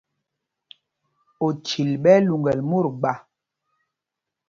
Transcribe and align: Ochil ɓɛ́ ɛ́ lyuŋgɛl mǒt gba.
Ochil 1.45 1.89
ɓɛ́ 2.03 2.13
ɛ́ 2.17 2.23
lyuŋgɛl 2.25 2.59
mǒt 2.69 2.85
gba. 2.99 3.13